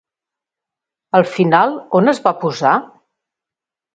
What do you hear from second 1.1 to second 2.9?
Al final on es va posar?